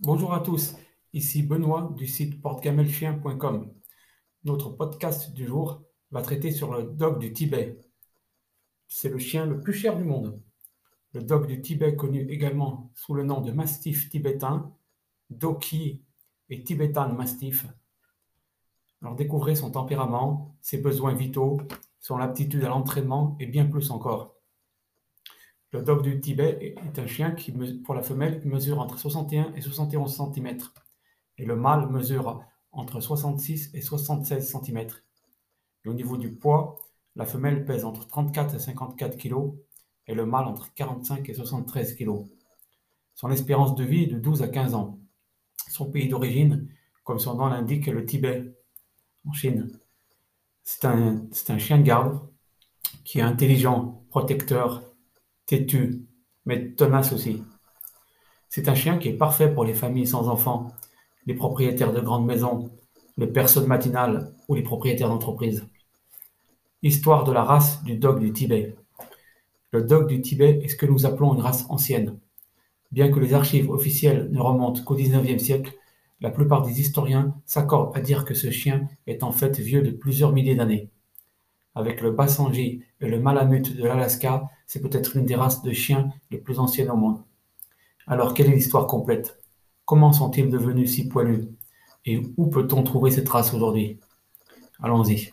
Bonjour 0.00 0.32
à 0.32 0.38
tous, 0.38 0.76
ici 1.12 1.42
Benoît 1.42 1.92
du 1.96 2.06
site 2.06 2.40
portegamelchien.com. 2.40 3.74
Notre 4.44 4.70
podcast 4.70 5.32
du 5.32 5.44
jour 5.44 5.82
va 6.12 6.22
traiter 6.22 6.52
sur 6.52 6.72
le 6.72 6.84
dog 6.84 7.18
du 7.18 7.32
Tibet. 7.32 7.80
C'est 8.86 9.08
le 9.08 9.18
chien 9.18 9.44
le 9.44 9.60
plus 9.60 9.72
cher 9.72 9.96
du 9.96 10.04
monde. 10.04 10.40
Le 11.14 11.22
dog 11.24 11.48
du 11.48 11.60
Tibet, 11.60 11.96
connu 11.96 12.30
également 12.30 12.92
sous 12.94 13.12
le 13.12 13.24
nom 13.24 13.40
de 13.40 13.50
mastif 13.50 14.08
tibétain, 14.08 14.72
Doki 15.30 16.00
et 16.48 16.62
Tibetan 16.62 17.12
Mastiff. 17.14 17.66
Alors 19.02 19.16
découvrez 19.16 19.56
son 19.56 19.72
tempérament, 19.72 20.56
ses 20.62 20.78
besoins 20.78 21.14
vitaux, 21.14 21.60
son 21.98 22.18
aptitude 22.18 22.62
à 22.62 22.68
l'entraînement 22.68 23.36
et 23.40 23.46
bien 23.46 23.66
plus 23.66 23.90
encore. 23.90 24.37
Le 25.72 25.82
dog 25.82 26.02
du 26.02 26.20
Tibet 26.20 26.74
est 26.76 26.98
un 26.98 27.06
chien 27.06 27.32
qui, 27.32 27.52
pour 27.84 27.94
la 27.94 28.02
femelle, 28.02 28.42
mesure 28.44 28.80
entre 28.80 28.98
61 28.98 29.52
et 29.54 29.60
71 29.60 30.16
cm 30.16 30.58
et 31.36 31.44
le 31.44 31.56
mâle 31.56 31.88
mesure 31.90 32.42
entre 32.72 33.00
66 33.00 33.70
et 33.74 33.80
76 33.80 34.56
cm. 34.64 34.86
au 35.86 35.92
niveau 35.94 36.16
du 36.16 36.32
poids, 36.32 36.78
la 37.16 37.26
femelle 37.26 37.64
pèse 37.64 37.84
entre 37.84 38.06
34 38.06 38.54
et 38.54 38.58
54 38.58 39.16
kg 39.16 39.52
et 40.06 40.14
le 40.14 40.24
mâle 40.24 40.46
entre 40.46 40.72
45 40.74 41.28
et 41.28 41.34
73 41.34 41.94
kg. 41.96 42.24
Son 43.14 43.30
espérance 43.30 43.74
de 43.74 43.84
vie 43.84 44.04
est 44.04 44.06
de 44.06 44.18
12 44.18 44.42
à 44.42 44.48
15 44.48 44.74
ans. 44.74 44.98
Son 45.68 45.90
pays 45.90 46.08
d'origine, 46.08 46.68
comme 47.04 47.18
son 47.18 47.34
nom 47.34 47.48
l'indique, 47.48 47.88
est 47.88 47.92
le 47.92 48.06
Tibet, 48.06 48.54
en 49.26 49.32
Chine. 49.32 49.78
C'est 50.62 50.84
un, 50.84 51.58
chien 51.58 51.78
de 51.78 51.82
garde 51.82 52.20
qui 53.04 53.18
est 53.18 53.22
intelligent, 53.22 54.04
protecteur, 54.10 54.87
têtu, 55.48 56.04
mais 56.44 56.72
tenace 56.72 57.12
aussi. 57.12 57.42
C'est 58.50 58.68
un 58.68 58.74
chien 58.74 58.98
qui 58.98 59.08
est 59.08 59.16
parfait 59.16 59.52
pour 59.52 59.64
les 59.64 59.72
familles 59.72 60.06
sans 60.06 60.28
enfants, 60.28 60.68
les 61.26 61.34
propriétaires 61.34 61.92
de 61.92 62.00
grandes 62.00 62.26
maisons, 62.26 62.70
les 63.16 63.26
personnes 63.26 63.66
matinales 63.66 64.34
ou 64.46 64.54
les 64.54 64.62
propriétaires 64.62 65.08
d'entreprises. 65.08 65.66
Histoire 66.82 67.24
de 67.24 67.32
la 67.32 67.42
race 67.42 67.82
du 67.82 67.96
dog 67.96 68.20
du 68.20 68.32
Tibet. 68.32 68.76
Le 69.72 69.82
dog 69.82 70.06
du 70.06 70.20
Tibet 70.20 70.60
est 70.62 70.68
ce 70.68 70.76
que 70.76 70.86
nous 70.86 71.06
appelons 71.06 71.34
une 71.34 71.40
race 71.40 71.64
ancienne. 71.70 72.18
Bien 72.92 73.10
que 73.10 73.18
les 73.18 73.32
archives 73.32 73.70
officielles 73.70 74.28
ne 74.30 74.40
remontent 74.40 74.82
qu'au 74.84 74.96
XIXe 74.96 75.42
siècle, 75.42 75.74
la 76.20 76.30
plupart 76.30 76.62
des 76.62 76.78
historiens 76.80 77.34
s'accordent 77.46 77.96
à 77.96 78.00
dire 78.00 78.26
que 78.26 78.34
ce 78.34 78.50
chien 78.50 78.86
est 79.06 79.22
en 79.22 79.32
fait 79.32 79.58
vieux 79.58 79.82
de 79.82 79.92
plusieurs 79.92 80.32
milliers 80.32 80.56
d'années. 80.56 80.90
Avec 81.74 82.02
le 82.02 82.10
Basenji 82.10 82.82
et 83.00 83.08
le 83.08 83.18
Malamute 83.18 83.76
de 83.76 83.84
l'Alaska, 83.84 84.44
c'est 84.68 84.80
peut-être 84.80 85.14
l'une 85.14 85.24
des 85.24 85.34
races 85.34 85.62
de 85.62 85.72
chiens 85.72 86.12
les 86.30 86.38
plus 86.38 86.60
anciennes 86.60 86.90
au 86.90 86.96
monde. 86.96 87.22
Alors, 88.06 88.34
quelle 88.34 88.50
est 88.50 88.54
l'histoire 88.54 88.86
complète? 88.86 89.40
Comment 89.86 90.12
sont-ils 90.12 90.50
devenus 90.50 90.94
si 90.94 91.08
poilus? 91.08 91.48
Et 92.04 92.22
où 92.36 92.46
peut-on 92.46 92.82
trouver 92.82 93.10
cette 93.10 93.28
race 93.28 93.54
aujourd'hui? 93.54 93.98
Allons-y. 94.80 95.32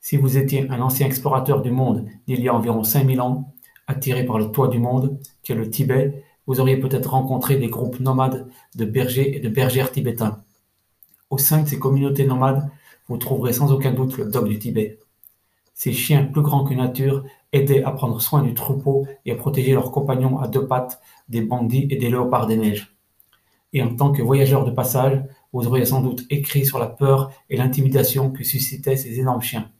Si 0.00 0.16
vous 0.16 0.38
étiez 0.38 0.68
un 0.70 0.80
ancien 0.80 1.06
explorateur 1.06 1.60
du 1.60 1.70
monde 1.70 2.08
d'il 2.26 2.40
y 2.40 2.48
a 2.48 2.54
environ 2.54 2.82
5000 2.82 3.20
ans, 3.20 3.54
attiré 3.86 4.24
par 4.24 4.38
le 4.38 4.50
toit 4.50 4.68
du 4.68 4.78
monde, 4.78 5.20
qui 5.42 5.52
est 5.52 5.56
le 5.56 5.68
Tibet, 5.68 6.24
vous 6.46 6.58
auriez 6.58 6.78
peut-être 6.78 7.10
rencontré 7.10 7.56
des 7.56 7.68
groupes 7.68 8.00
nomades 8.00 8.48
de 8.76 8.84
bergers 8.86 9.36
et 9.36 9.40
de 9.40 9.48
bergères 9.50 9.92
tibétains. 9.92 10.42
Au 11.28 11.36
sein 11.36 11.62
de 11.62 11.68
ces 11.68 11.78
communautés 11.78 12.26
nomades, 12.26 12.70
vous 13.08 13.18
trouverez 13.18 13.52
sans 13.52 13.72
aucun 13.72 13.92
doute 13.92 14.16
le 14.16 14.24
dog 14.24 14.48
du 14.48 14.58
Tibet. 14.58 14.98
Ces 15.74 15.92
chiens 15.92 16.24
plus 16.24 16.42
grands 16.42 16.64
que 16.64 16.74
nature 16.74 17.24
aidaient 17.52 17.82
à 17.82 17.90
prendre 17.90 18.20
soin 18.20 18.42
du 18.42 18.54
troupeau 18.54 19.06
et 19.24 19.32
à 19.32 19.36
protéger 19.36 19.72
leurs 19.72 19.90
compagnons 19.90 20.38
à 20.38 20.48
deux 20.48 20.66
pattes 20.66 21.00
des 21.28 21.40
bandits 21.40 21.86
et 21.90 21.96
des 21.96 22.10
léopards 22.10 22.46
des 22.46 22.56
neiges. 22.56 22.94
Et 23.72 23.82
en 23.82 23.94
tant 23.94 24.12
que 24.12 24.22
voyageurs 24.22 24.64
de 24.64 24.70
passage, 24.70 25.22
vous 25.52 25.66
auriez 25.66 25.84
sans 25.84 26.00
doute 26.00 26.24
écrit 26.30 26.64
sur 26.64 26.78
la 26.78 26.86
peur 26.86 27.32
et 27.48 27.56
l'intimidation 27.56 28.30
que 28.30 28.44
suscitaient 28.44 28.96
ces 28.96 29.18
énormes 29.18 29.42
chiens. 29.42 29.70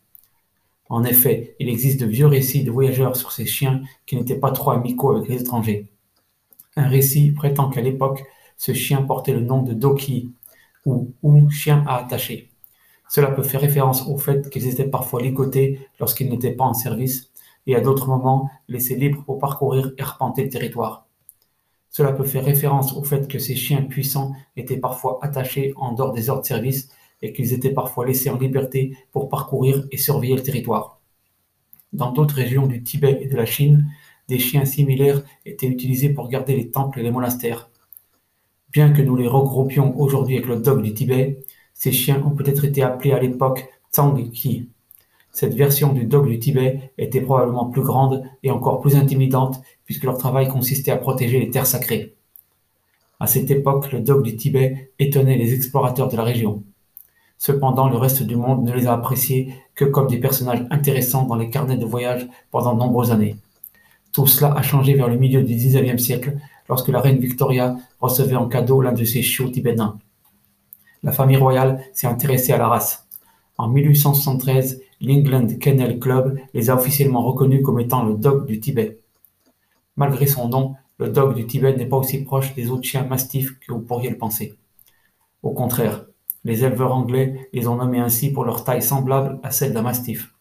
En 0.88 1.04
effet, 1.04 1.54
il 1.60 1.68
existe 1.68 2.00
de 2.00 2.06
vieux 2.06 2.26
récits 2.26 2.64
de 2.64 2.70
voyageurs 2.70 3.16
sur 3.16 3.30
ces 3.30 3.46
chiens 3.46 3.82
qui 4.06 4.16
n'étaient 4.16 4.38
pas 4.38 4.50
trop 4.50 4.72
amicaux 4.72 5.14
avec 5.14 5.28
les 5.28 5.40
étrangers. 5.40 5.86
Un 6.76 6.88
récit 6.88 7.30
prétend 7.30 7.70
qu'à 7.70 7.80
l'époque, 7.80 8.24
ce 8.56 8.72
chien 8.74 9.02
portait 9.02 9.32
le 9.32 9.40
nom 9.40 9.62
de 9.62 9.72
Doki, 9.72 10.32
ou, 10.86 11.12
ou 11.22 11.48
chien 11.50 11.84
à 11.86 11.96
attacher. 11.96 12.50
Cela 13.08 13.28
peut 13.28 13.42
faire 13.42 13.60
référence 13.60 14.06
au 14.06 14.16
fait 14.16 14.50
qu'ils 14.50 14.68
étaient 14.68 14.88
parfois 14.88 15.20
ligotés 15.20 15.80
lorsqu'ils 15.98 16.30
n'étaient 16.30 16.52
pas 16.52 16.64
en 16.64 16.74
service 16.74 17.29
et 17.66 17.76
à 17.76 17.80
d'autres 17.80 18.08
moments 18.08 18.50
laissés 18.68 18.96
libres 18.96 19.22
pour 19.24 19.38
parcourir 19.38 19.92
et 19.98 20.02
arpenter 20.02 20.44
le 20.44 20.50
territoire. 20.50 21.06
Cela 21.90 22.12
peut 22.12 22.24
faire 22.24 22.44
référence 22.44 22.96
au 22.96 23.02
fait 23.02 23.26
que 23.28 23.38
ces 23.38 23.56
chiens 23.56 23.82
puissants 23.82 24.32
étaient 24.56 24.76
parfois 24.76 25.18
attachés 25.22 25.72
en 25.76 25.92
dehors 25.92 26.12
des 26.12 26.30
heures 26.30 26.40
de 26.40 26.46
service 26.46 26.88
et 27.20 27.32
qu'ils 27.32 27.52
étaient 27.52 27.72
parfois 27.72 28.06
laissés 28.06 28.30
en 28.30 28.38
liberté 28.38 28.96
pour 29.12 29.28
parcourir 29.28 29.86
et 29.90 29.96
surveiller 29.96 30.36
le 30.36 30.42
territoire. 30.42 31.00
Dans 31.92 32.12
d'autres 32.12 32.36
régions 32.36 32.66
du 32.66 32.82
Tibet 32.82 33.18
et 33.20 33.26
de 33.26 33.36
la 33.36 33.46
Chine, 33.46 33.90
des 34.28 34.38
chiens 34.38 34.64
similaires 34.64 35.22
étaient 35.44 35.66
utilisés 35.66 36.10
pour 36.10 36.28
garder 36.28 36.54
les 36.54 36.70
temples 36.70 37.00
et 37.00 37.02
les 37.02 37.10
monastères. 37.10 37.68
Bien 38.72 38.92
que 38.92 39.02
nous 39.02 39.16
les 39.16 39.26
regroupions 39.26 39.98
aujourd'hui 39.98 40.36
avec 40.36 40.48
le 40.48 40.56
dog 40.56 40.82
du 40.82 40.94
Tibet, 40.94 41.40
ces 41.74 41.90
chiens 41.90 42.22
ont 42.24 42.30
peut-être 42.30 42.64
été 42.64 42.82
appelés 42.82 43.12
à 43.12 43.18
l'époque 43.18 43.68
Tsangki. 43.92 44.68
Cette 45.32 45.54
version 45.54 45.92
du 45.92 46.04
dog 46.04 46.28
du 46.28 46.38
Tibet 46.38 46.92
était 46.98 47.20
probablement 47.20 47.66
plus 47.66 47.82
grande 47.82 48.24
et 48.42 48.50
encore 48.50 48.80
plus 48.80 48.96
intimidante 48.96 49.60
puisque 49.84 50.04
leur 50.04 50.18
travail 50.18 50.48
consistait 50.48 50.90
à 50.90 50.96
protéger 50.96 51.38
les 51.38 51.50
terres 51.50 51.66
sacrées. 51.66 52.14
À 53.20 53.26
cette 53.26 53.50
époque, 53.50 53.92
le 53.92 54.00
dog 54.00 54.22
du 54.22 54.36
Tibet 54.36 54.92
étonnait 54.98 55.36
les 55.36 55.54
explorateurs 55.54 56.08
de 56.08 56.16
la 56.16 56.24
région. 56.24 56.62
Cependant, 57.38 57.88
le 57.88 57.96
reste 57.96 58.22
du 58.22 58.36
monde 58.36 58.64
ne 58.64 58.72
les 58.72 58.86
a 58.86 58.92
appréciés 58.92 59.54
que 59.74 59.84
comme 59.84 60.08
des 60.08 60.18
personnages 60.18 60.66
intéressants 60.70 61.26
dans 61.26 61.36
les 61.36 61.50
carnets 61.50 61.76
de 61.76 61.86
voyage 61.86 62.28
pendant 62.50 62.74
de 62.74 62.80
nombreuses 62.80 63.12
années. 63.12 63.36
Tout 64.12 64.26
cela 64.26 64.52
a 64.54 64.62
changé 64.62 64.94
vers 64.94 65.08
le 65.08 65.16
milieu 65.16 65.42
du 65.42 65.54
XIXe 65.54 66.02
siècle 66.02 66.36
lorsque 66.68 66.88
la 66.88 67.00
reine 67.00 67.18
Victoria 67.18 67.76
recevait 68.00 68.36
en 68.36 68.48
cadeau 68.48 68.82
l'un 68.82 68.92
de 68.92 69.04
ses 69.04 69.22
chiots 69.22 69.48
tibétains 69.48 69.98
la 71.02 71.12
famille 71.12 71.36
royale 71.36 71.84
s'est 71.92 72.06
intéressée 72.06 72.52
à 72.52 72.58
la 72.58 72.68
race. 72.68 73.06
En 73.58 73.68
1873, 73.68 74.80
l'England 75.00 75.58
Kennel 75.58 75.98
Club 75.98 76.38
les 76.54 76.70
a 76.70 76.76
officiellement 76.76 77.22
reconnus 77.22 77.62
comme 77.62 77.80
étant 77.80 78.04
le 78.04 78.14
dog 78.14 78.46
du 78.46 78.60
Tibet. 78.60 79.00
Malgré 79.96 80.26
son 80.26 80.48
nom, 80.48 80.74
le 80.98 81.08
dog 81.08 81.34
du 81.34 81.46
Tibet 81.46 81.74
n'est 81.76 81.86
pas 81.86 81.96
aussi 81.96 82.22
proche 82.22 82.54
des 82.54 82.70
autres 82.70 82.84
chiens 82.84 83.04
mastifs 83.04 83.58
que 83.60 83.72
vous 83.72 83.80
pourriez 83.80 84.10
le 84.10 84.18
penser. 84.18 84.54
Au 85.42 85.52
contraire, 85.52 86.04
les 86.44 86.64
éleveurs 86.64 86.94
anglais 86.94 87.48
les 87.52 87.68
ont 87.68 87.76
nommés 87.76 88.00
ainsi 88.00 88.32
pour 88.32 88.44
leur 88.44 88.64
taille 88.64 88.82
semblable 88.82 89.40
à 89.42 89.50
celle 89.50 89.72
d'un 89.72 89.82
mastif. 89.82 90.34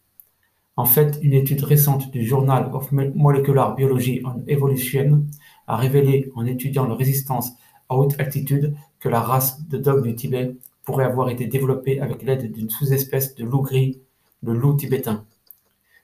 En 0.75 0.85
fait, 0.85 1.19
une 1.21 1.33
étude 1.33 1.63
récente 1.63 2.09
du 2.11 2.25
Journal 2.25 2.69
of 2.73 2.91
Molecular 2.91 3.75
Biology 3.75 4.21
and 4.23 4.43
Evolution 4.47 5.25
a 5.67 5.75
révélé, 5.75 6.31
en 6.35 6.45
étudiant 6.45 6.85
leur 6.85 6.97
résistance 6.97 7.51
à 7.89 7.95
haute 7.95 8.19
altitude, 8.19 8.75
que 8.99 9.09
la 9.09 9.19
race 9.19 9.65
de 9.67 9.77
dog 9.77 10.03
du 10.03 10.15
Tibet 10.15 10.55
pourrait 10.83 11.05
avoir 11.05 11.29
été 11.29 11.47
développée 11.47 11.99
avec 11.99 12.23
l'aide 12.23 12.51
d'une 12.51 12.69
sous-espèce 12.69 13.35
de 13.35 13.43
loup 13.43 13.61
gris, 13.61 13.99
le 14.43 14.53
loup 14.53 14.75
tibétain. 14.75 15.25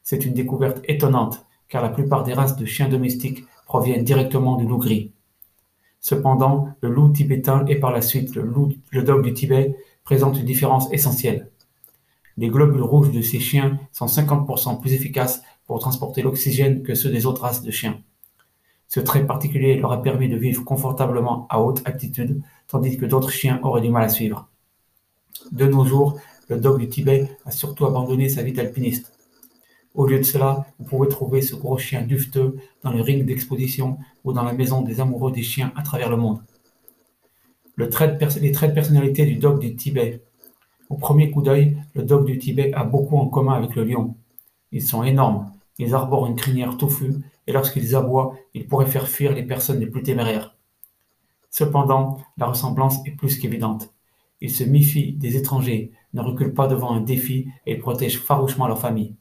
C'est 0.03 0.25
une 0.25 0.33
découverte 0.33 0.81
étonnante, 0.85 1.45
car 1.67 1.81
la 1.81 1.89
plupart 1.89 2.23
des 2.23 2.33
races 2.33 2.57
de 2.57 2.65
chiens 2.65 2.89
domestiques 2.89 3.45
proviennent 3.65 4.03
directement 4.03 4.55
du 4.55 4.67
loup 4.67 4.77
gris. 4.77 5.11
Cependant, 5.99 6.69
le 6.81 6.89
loup 6.89 7.09
tibétain 7.09 7.65
et 7.65 7.79
par 7.79 7.91
la 7.91 8.01
suite 8.01 8.35
le, 8.35 8.43
loup, 8.43 8.73
le 8.91 9.01
dog 9.01 9.23
du 9.23 9.33
Tibet 9.33 9.75
présentent 10.03 10.37
une 10.37 10.45
différence 10.45 10.87
essentielle. 10.93 11.49
Les 12.37 12.49
globules 12.49 12.83
rouges 12.83 13.11
de 13.11 13.21
ces 13.21 13.39
chiens 13.39 13.79
sont 13.91 14.05
50% 14.05 14.79
plus 14.81 14.93
efficaces 14.93 15.41
pour 15.65 15.79
transporter 15.79 16.21
l'oxygène 16.21 16.83
que 16.83 16.93
ceux 16.93 17.09
des 17.09 17.25
autres 17.25 17.41
races 17.41 17.63
de 17.63 17.71
chiens. 17.71 18.01
Ce 18.87 18.99
trait 18.99 19.25
particulier 19.25 19.77
leur 19.77 19.91
a 19.91 20.01
permis 20.01 20.29
de 20.29 20.37
vivre 20.37 20.63
confortablement 20.63 21.47
à 21.49 21.59
haute 21.59 21.81
altitude, 21.85 22.41
tandis 22.67 22.97
que 22.97 23.05
d'autres 23.05 23.31
chiens 23.31 23.59
auraient 23.63 23.81
du 23.81 23.89
mal 23.89 24.03
à 24.03 24.09
suivre. 24.09 24.47
De 25.51 25.65
nos 25.65 25.85
jours, 25.85 26.19
le 26.49 26.57
dog 26.57 26.79
du 26.79 26.87
Tibet 26.87 27.29
a 27.45 27.51
surtout 27.51 27.85
abandonné 27.85 28.29
sa 28.29 28.43
vie 28.43 28.53
d'alpiniste. 28.53 29.11
Au 29.93 30.05
lieu 30.05 30.17
de 30.17 30.23
cela, 30.23 30.65
vous 30.77 30.85
pouvez 30.85 31.07
trouver 31.07 31.41
ce 31.41 31.55
gros 31.55 31.77
chien 31.77 32.01
dufteux 32.01 32.57
dans 32.83 32.91
les 32.91 33.01
rings 33.01 33.25
d'exposition 33.25 33.97
ou 34.23 34.33
dans 34.33 34.43
la 34.43 34.53
maison 34.53 34.81
des 34.81 34.99
amoureux 34.99 35.31
des 35.31 35.43
chiens 35.43 35.71
à 35.75 35.83
travers 35.83 36.09
le 36.09 36.17
monde. 36.17 36.41
les 37.77 37.89
traits 37.89 38.19
de 38.19 38.73
personnalité 38.73 39.25
du 39.25 39.37
dog 39.37 39.59
du 39.59 39.75
Tibet. 39.75 40.21
Au 40.89 40.97
premier 40.97 41.31
coup 41.31 41.41
d'œil, 41.41 41.77
le 41.93 42.03
dog 42.03 42.25
du 42.25 42.37
Tibet 42.37 42.73
a 42.73 42.83
beaucoup 42.83 43.17
en 43.17 43.27
commun 43.27 43.53
avec 43.53 43.75
le 43.75 43.85
lion. 43.85 44.15
Ils 44.71 44.83
sont 44.83 45.03
énormes, 45.03 45.51
ils 45.79 45.95
arborent 45.95 46.27
une 46.27 46.35
crinière 46.35 46.77
touffue 46.77 47.13
et 47.47 47.53
lorsqu'ils 47.53 47.95
aboient, 47.95 48.35
ils 48.53 48.67
pourraient 48.67 48.85
faire 48.85 49.07
fuir 49.07 49.33
les 49.33 49.43
personnes 49.43 49.79
les 49.79 49.87
plus 49.87 50.03
téméraires. 50.03 50.55
Cependant, 51.49 52.17
la 52.37 52.47
ressemblance 52.47 52.97
est 53.05 53.11
plus 53.11 53.39
qu'évidente. 53.39 53.94
Ils 54.41 54.51
se 54.51 54.63
méfient 54.63 55.13
des 55.13 55.37
étrangers, 55.37 55.91
ne 56.13 56.21
reculent 56.21 56.53
pas 56.53 56.67
devant 56.67 56.91
un 56.91 57.01
défi 57.01 57.47
et 57.65 57.77
protègent 57.77 58.19
farouchement 58.19 58.67
leur 58.67 58.79
famille. 58.79 59.15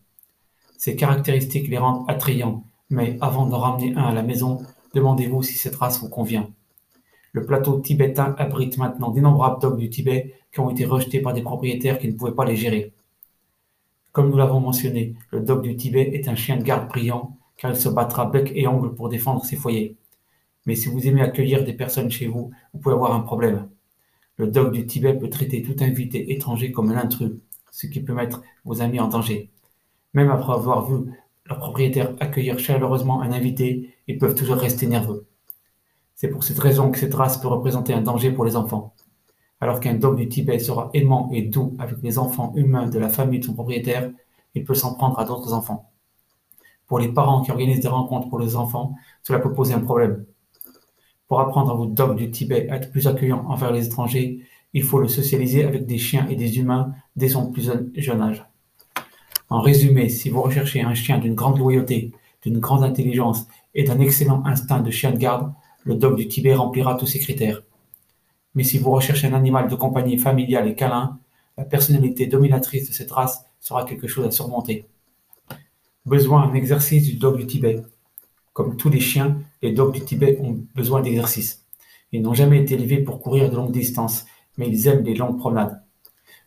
Ces 0.77 0.97
caractéristiques 0.97 1.69
les 1.69 1.79
rendent 1.79 2.05
attrayants, 2.09 2.65
mais 2.91 3.17
avant 3.21 3.47
d'en 3.47 3.59
ramener 3.59 3.95
un 3.97 4.05
à 4.05 4.15
la 4.15 4.23
maison, 4.23 4.63
demandez-vous 4.95 5.43
si 5.43 5.55
cette 5.55 5.77
race 5.77 6.01
vous 6.01 6.09
convient. 6.09 6.51
Le 7.33 7.45
plateau 7.45 7.81
tibétain 7.81 8.35
abrite 8.39 8.79
maintenant 8.79 9.11
d'innombrables 9.11 9.61
dogs 9.61 9.79
du 9.79 9.91
Tibet 9.91 10.35
qui 10.53 10.61
ont 10.61 10.71
été 10.71 10.85
rejetés 10.85 11.21
par 11.21 11.33
des 11.33 11.43
propriétaires 11.43 11.99
qui 11.99 12.07
ne 12.07 12.13
pouvaient 12.13 12.35
pas 12.35 12.45
les 12.45 12.55
gérer. 12.55 12.93
Comme 14.13 14.31
nous 14.31 14.37
l'avons 14.37 14.61
mentionné, 14.61 15.17
le 15.33 15.41
dog 15.41 15.63
du 15.63 15.75
Tibet 15.75 16.11
est 16.15 16.29
un 16.29 16.37
chien 16.37 16.57
de 16.57 16.63
garde 16.63 16.89
brillant 16.89 17.37
car 17.57 17.73
il 17.73 17.77
se 17.77 17.89
battra 17.89 18.27
bec 18.27 18.53
et 18.55 18.69
ongle 18.69 18.95
pour 18.95 19.09
défendre 19.09 19.45
ses 19.45 19.57
foyers. 19.57 19.97
Mais 20.67 20.77
si 20.77 20.89
vous 20.89 21.07
aimez 21.09 21.23
accueillir 21.23 21.65
des 21.65 21.73
personnes 21.73 22.11
chez 22.11 22.27
vous, 22.27 22.53
vous 22.73 22.81
pouvez 22.81 22.95
avoir 22.95 23.15
un 23.15 23.21
problème. 23.21 23.69
Le 24.37 24.49
dog 24.49 24.73
du 24.73 24.85
Tibet 24.85 25.15
peut 25.15 25.31
traiter 25.31 25.63
tout 25.63 25.77
invité 25.79 26.33
étranger 26.33 26.73
comme 26.73 26.91
un 26.91 26.97
intrus, 26.97 27.33
ce 27.71 27.87
qui 27.87 28.01
peut 28.01 28.15
mettre 28.15 28.43
vos 28.65 28.83
amis 28.83 28.99
en 28.99 29.07
danger. 29.07 29.51
Même 30.13 30.31
après 30.31 30.53
avoir 30.53 30.91
vu 30.91 31.13
leur 31.47 31.59
propriétaire 31.59 32.15
accueillir 32.19 32.59
chaleureusement 32.59 33.23
un 33.23 33.31
invité, 33.31 33.95
ils 34.09 34.19
peuvent 34.19 34.35
toujours 34.35 34.57
rester 34.57 34.87
nerveux. 34.87 35.27
C'est 36.17 36.29
pour 36.29 36.43
cette 36.43 36.59
raison 36.59 36.91
que 36.91 36.99
cette 36.99 37.15
race 37.15 37.39
peut 37.39 37.49
représenter 37.49 37.93
un 37.93 38.03
danger 38.03 38.33
pour 38.33 38.45
les 38.45 38.57
enfants. 38.57 38.95
Alors 39.61 39.79
qu'un 39.79 39.95
dog 39.95 40.17
du 40.17 40.29
Tibet 40.29 40.59
sera 40.59 40.91
aimant 40.95 41.31
et 41.33 41.43
doux 41.43 41.77
avec 41.79 42.03
les 42.03 42.19
enfants 42.19 42.53
humains 42.57 42.89
de 42.89 42.99
la 42.99 43.09
famille 43.09 43.41
de 43.41 43.45
son 43.45 43.55
propriétaire, 43.55 44.11
il 44.55 44.65
peut 44.65 44.75
s'en 44.75 44.95
prendre 44.95 45.19
à 45.19 45.25
d'autres 45.25 45.53
enfants. 45.53 45.91
Pour 46.87 46.99
les 46.99 47.09
parents 47.09 47.43
qui 47.43 47.51
organisent 47.51 47.81
des 47.81 47.89
rencontres 47.89 48.29
pour 48.29 48.41
les 48.41 48.57
enfants, 48.57 48.95
cela 49.23 49.39
peut 49.39 49.53
poser 49.53 49.75
un 49.75 49.81
problème. 49.81 50.25
Pour 51.35 51.41
apprendre 51.41 51.73
à 51.73 51.75
votre 51.75 51.91
dog 51.91 52.17
du 52.17 52.31
Tibet 52.31 52.69
à 52.71 52.77
être 52.77 52.93
plus 52.93 53.09
accueillant 53.09 53.45
envers 53.49 53.73
les 53.73 53.89
étrangers, 53.89 54.47
il 54.73 54.85
faut 54.85 55.01
le 55.01 55.09
socialiser 55.09 55.65
avec 55.65 55.85
des 55.85 55.99
chiens 55.99 56.29
et 56.29 56.37
des 56.37 56.61
humains 56.61 56.95
dès 57.17 57.29
son 57.29 57.51
plus 57.51 57.69
jeune 57.97 58.23
âge. 58.23 58.47
En 59.49 59.61
résumé, 59.61 60.09
si 60.09 60.31
vous 60.31 60.41
recherchez 60.41 60.83
un 60.83 60.95
chien 60.95 61.19
d'une 61.19 61.35
grande 61.35 61.59
loyauté, 61.59 62.13
d'une 62.43 62.61
grande 62.61 62.85
intelligence 62.85 63.49
et 63.75 63.83
d'un 63.83 63.99
excellent 63.99 64.45
instinct 64.47 64.79
de 64.79 64.93
chien 64.93 65.11
de 65.11 65.17
garde, 65.17 65.53
le 65.83 65.97
dog 65.97 66.15
du 66.15 66.29
Tibet 66.29 66.55
remplira 66.55 66.95
tous 66.95 67.07
ces 67.07 67.19
critères. 67.19 67.65
Mais 68.55 68.63
si 68.63 68.79
vous 68.79 68.93
recherchez 68.93 69.27
un 69.27 69.35
animal 69.35 69.67
de 69.67 69.75
compagnie 69.75 70.19
familial 70.19 70.69
et 70.69 70.77
câlin, 70.77 71.19
la 71.59 71.65
personnalité 71.65 72.29
dominatrice 72.29 72.89
de 72.89 72.95
cette 72.95 73.11
race 73.11 73.45
sera 73.59 73.85
quelque 73.85 74.07
chose 74.07 74.25
à 74.25 74.31
surmonter. 74.31 74.87
Besoin 76.07 76.47
d'un 76.47 76.55
exercice 76.55 77.03
du 77.03 77.17
dog 77.17 77.39
du 77.39 77.47
Tibet. 77.49 77.83
Comme 78.55 78.77
tous 78.77 78.89
les 78.89 79.01
chiens, 79.01 79.41
les 79.63 79.73
dogs 79.73 79.93
du 79.93 80.01
Tibet 80.01 80.39
ont 80.41 80.65
besoin 80.77 81.03
d'exercice. 81.03 81.67
Ils 82.13 82.23
n'ont 82.23 82.35
jamais 82.35 82.61
été 82.61 82.75
élevés 82.75 82.99
pour 82.99 83.21
courir 83.21 83.51
de 83.51 83.57
longues 83.57 83.73
distances, 83.73 84.27
mais 84.57 84.69
ils 84.69 84.87
aiment 84.87 85.03
les 85.03 85.17
longues 85.17 85.39
promenades. 85.39 85.83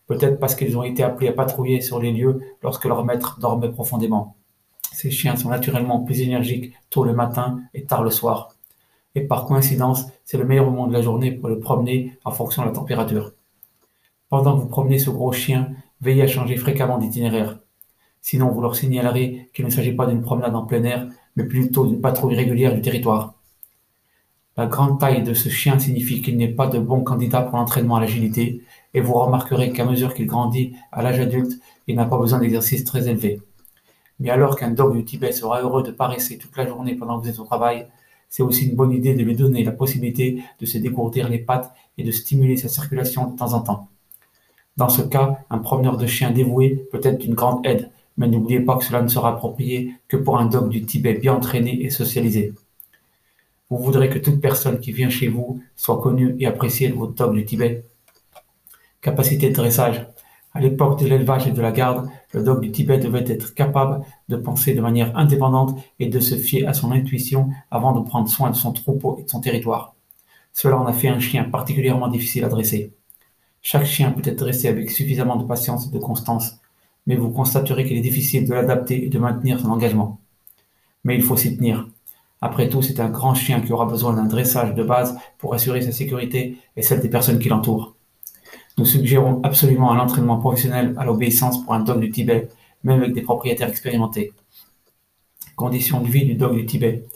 Peut-être 0.06 0.40
parce 0.40 0.54
qu'ils 0.54 0.78
ont 0.78 0.82
été 0.82 1.02
appelés 1.02 1.28
à 1.28 1.34
patrouiller 1.34 1.82
sur 1.82 2.00
les 2.00 2.10
lieux 2.10 2.40
lorsque 2.62 2.86
leur 2.86 3.04
maître 3.04 3.38
dormait 3.40 3.70
profondément. 3.70 4.36
Ces 4.90 5.10
chiens 5.10 5.36
sont 5.36 5.50
naturellement 5.50 6.00
plus 6.00 6.22
énergiques 6.22 6.72
tôt 6.88 7.04
le 7.04 7.12
matin 7.12 7.60
et 7.74 7.84
tard 7.84 8.02
le 8.02 8.10
soir. 8.10 8.54
Et 9.14 9.20
par 9.20 9.44
coïncidence, 9.44 10.06
c'est 10.24 10.38
le 10.38 10.46
meilleur 10.46 10.70
moment 10.70 10.86
de 10.86 10.94
la 10.94 11.02
journée 11.02 11.32
pour 11.32 11.50
le 11.50 11.60
promener 11.60 12.18
en 12.24 12.30
fonction 12.30 12.62
de 12.62 12.68
la 12.68 12.72
température. 12.72 13.32
Pendant 14.30 14.56
que 14.56 14.62
vous 14.62 14.68
promenez 14.68 14.98
ce 14.98 15.10
gros 15.10 15.32
chien, 15.32 15.72
veillez 16.00 16.22
à 16.22 16.26
changer 16.26 16.56
fréquemment 16.56 16.96
d'itinéraire. 16.96 17.58
Sinon, 18.22 18.50
vous 18.50 18.62
leur 18.62 18.76
signalerez 18.76 19.50
qu'il 19.52 19.66
ne 19.66 19.70
s'agit 19.70 19.92
pas 19.92 20.06
d'une 20.06 20.22
promenade 20.22 20.54
en 20.54 20.64
plein 20.64 20.84
air, 20.84 21.08
mais 21.38 21.44
plutôt 21.44 21.86
d'une 21.86 22.00
patrouille 22.00 22.34
régulière 22.34 22.74
du 22.74 22.82
territoire. 22.82 23.34
La 24.56 24.66
grande 24.66 24.98
taille 24.98 25.22
de 25.22 25.34
ce 25.34 25.48
chien 25.48 25.78
signifie 25.78 26.20
qu'il 26.20 26.36
n'est 26.36 26.48
pas 26.48 26.66
de 26.66 26.80
bon 26.80 27.04
candidat 27.04 27.42
pour 27.42 27.58
l'entraînement 27.58 27.94
à 27.94 28.00
l'agilité, 28.00 28.64
et 28.92 29.00
vous 29.00 29.14
remarquerez 29.14 29.72
qu'à 29.72 29.84
mesure 29.84 30.14
qu'il 30.14 30.26
grandit 30.26 30.74
à 30.90 31.00
l'âge 31.00 31.20
adulte, 31.20 31.52
il 31.86 31.94
n'a 31.94 32.06
pas 32.06 32.18
besoin 32.18 32.40
d'exercice 32.40 32.82
très 32.82 33.08
élevé. 33.08 33.40
Mais 34.18 34.30
alors 34.30 34.56
qu'un 34.56 34.72
dog 34.72 34.96
du 34.96 35.04
Tibet 35.04 35.30
sera 35.30 35.62
heureux 35.62 35.84
de 35.84 35.92
paresser 35.92 36.38
toute 36.38 36.56
la 36.56 36.66
journée 36.66 36.96
pendant 36.96 37.20
que 37.20 37.22
vous 37.22 37.30
êtes 37.30 37.38
au 37.38 37.44
travail, 37.44 37.86
c'est 38.28 38.42
aussi 38.42 38.68
une 38.68 38.74
bonne 38.74 38.92
idée 38.92 39.14
de 39.14 39.22
lui 39.22 39.36
donner 39.36 39.62
la 39.62 39.70
possibilité 39.70 40.42
de 40.58 40.66
se 40.66 40.76
dégourdir 40.78 41.28
les 41.28 41.38
pattes 41.38 41.72
et 41.98 42.02
de 42.02 42.10
stimuler 42.10 42.56
sa 42.56 42.68
circulation 42.68 43.30
de 43.30 43.36
temps 43.36 43.52
en 43.52 43.60
temps. 43.60 43.88
Dans 44.76 44.88
ce 44.88 45.02
cas, 45.02 45.38
un 45.50 45.58
promeneur 45.58 45.98
de 45.98 46.06
chien 46.08 46.32
dévoué 46.32 46.88
peut 46.90 47.00
être 47.04 47.18
d'une 47.18 47.34
grande 47.34 47.64
aide, 47.64 47.90
mais 48.18 48.28
n'oubliez 48.28 48.60
pas 48.60 48.76
que 48.76 48.84
cela 48.84 49.00
ne 49.00 49.08
sera 49.08 49.30
approprié 49.30 49.94
que 50.08 50.16
pour 50.16 50.38
un 50.38 50.46
dog 50.46 50.68
du 50.68 50.84
Tibet 50.84 51.14
bien 51.14 51.34
entraîné 51.34 51.82
et 51.82 51.88
socialisé. 51.88 52.52
Vous 53.70 53.78
voudrez 53.78 54.10
que 54.10 54.18
toute 54.18 54.40
personne 54.40 54.80
qui 54.80 54.92
vient 54.92 55.08
chez 55.08 55.28
vous 55.28 55.62
soit 55.76 56.00
connue 56.00 56.34
et 56.40 56.46
appréciée 56.46 56.88
de 56.88 56.94
votre 56.94 57.14
dog 57.14 57.34
du 57.34 57.44
Tibet. 57.44 57.84
Capacité 59.00 59.50
de 59.50 59.54
dressage. 59.54 60.06
À 60.52 60.60
l'époque 60.60 60.98
de 60.98 61.06
l'élevage 61.06 61.46
et 61.46 61.52
de 61.52 61.60
la 61.62 61.70
garde, 61.70 62.08
le 62.32 62.42
dog 62.42 62.60
du 62.60 62.72
Tibet 62.72 62.98
devait 62.98 63.24
être 63.26 63.54
capable 63.54 64.04
de 64.28 64.36
penser 64.36 64.74
de 64.74 64.80
manière 64.80 65.16
indépendante 65.16 65.78
et 66.00 66.08
de 66.08 66.18
se 66.18 66.34
fier 66.34 66.66
à 66.66 66.74
son 66.74 66.90
intuition 66.90 67.50
avant 67.70 67.92
de 67.92 68.04
prendre 68.04 68.28
soin 68.28 68.50
de 68.50 68.56
son 68.56 68.72
troupeau 68.72 69.18
et 69.20 69.22
de 69.22 69.28
son 69.28 69.40
territoire. 69.40 69.94
Cela 70.52 70.76
en 70.76 70.86
a 70.86 70.92
fait 70.92 71.08
un 71.08 71.20
chien 71.20 71.44
particulièrement 71.44 72.08
difficile 72.08 72.44
à 72.44 72.48
dresser. 72.48 72.92
Chaque 73.62 73.84
chien 73.84 74.10
peut 74.10 74.28
être 74.28 74.38
dressé 74.38 74.66
avec 74.66 74.90
suffisamment 74.90 75.36
de 75.36 75.44
patience 75.44 75.86
et 75.86 75.90
de 75.90 75.98
constance, 75.98 76.58
mais 77.08 77.16
vous 77.16 77.30
constaterez 77.30 77.86
qu'il 77.86 77.96
est 77.96 78.02
difficile 78.02 78.46
de 78.46 78.52
l'adapter 78.52 79.06
et 79.06 79.08
de 79.08 79.18
maintenir 79.18 79.58
son 79.58 79.70
engagement. 79.70 80.20
Mais 81.04 81.16
il 81.16 81.22
faut 81.22 81.38
s'y 81.38 81.56
tenir. 81.56 81.88
Après 82.42 82.68
tout, 82.68 82.82
c'est 82.82 83.00
un 83.00 83.08
grand 83.08 83.34
chien 83.34 83.62
qui 83.62 83.72
aura 83.72 83.86
besoin 83.86 84.12
d'un 84.12 84.26
dressage 84.26 84.74
de 84.74 84.82
base 84.84 85.18
pour 85.38 85.54
assurer 85.54 85.80
sa 85.80 85.90
sécurité 85.90 86.58
et 86.76 86.82
celle 86.82 87.00
des 87.00 87.08
personnes 87.08 87.38
qui 87.38 87.48
l'entourent. 87.48 87.96
Nous 88.76 88.84
suggérons 88.84 89.40
absolument 89.42 89.90
un 89.90 89.98
entraînement 89.98 90.36
professionnel 90.36 90.94
à 90.98 91.06
l'obéissance 91.06 91.64
pour 91.64 91.72
un 91.72 91.80
dog 91.80 91.98
du 91.98 92.10
Tibet, 92.10 92.50
même 92.84 93.00
avec 93.00 93.14
des 93.14 93.22
propriétaires 93.22 93.70
expérimentés. 93.70 94.32
Conditions 95.56 96.02
de 96.02 96.08
vie 96.08 96.26
du 96.26 96.34
dog 96.34 96.54
du 96.56 96.66
Tibet. 96.66 97.06